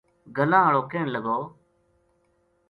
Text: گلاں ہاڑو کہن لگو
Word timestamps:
گلاں 0.35 0.63
ہاڑو 0.65 0.81
کہن 0.91 1.07
لگو 1.15 1.39